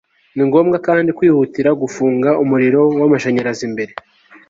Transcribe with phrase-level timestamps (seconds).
[0.35, 3.93] ni ngobwa kandi kwihutira gufunga umuriro w'amashanyarazi mbere